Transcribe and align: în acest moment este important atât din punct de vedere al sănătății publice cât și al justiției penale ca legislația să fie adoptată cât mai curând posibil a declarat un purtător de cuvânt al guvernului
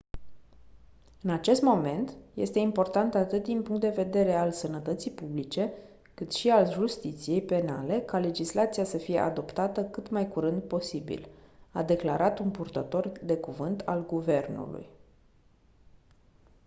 în 1.21 1.29
acest 1.29 1.61
moment 1.61 2.15
este 2.33 2.59
important 2.59 3.15
atât 3.15 3.43
din 3.43 3.61
punct 3.61 3.81
de 3.81 3.89
vedere 3.89 4.33
al 4.35 4.51
sănătății 4.51 5.11
publice 5.11 5.73
cât 6.13 6.33
și 6.33 6.49
al 6.49 6.71
justiției 6.71 7.41
penale 7.41 7.99
ca 8.01 8.19
legislația 8.19 8.83
să 8.83 8.97
fie 8.97 9.19
adoptată 9.19 9.83
cât 9.83 10.09
mai 10.09 10.27
curând 10.27 10.61
posibil 10.63 11.27
a 11.71 11.83
declarat 11.83 12.39
un 12.39 12.49
purtător 12.51 13.07
de 13.23 13.37
cuvânt 13.37 13.81
al 13.85 14.05
guvernului 14.05 14.87